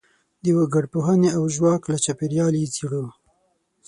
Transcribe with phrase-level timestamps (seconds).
[0.43, 3.03] د وګړپوهنې او ژواک له چاپیریال یې څېړو.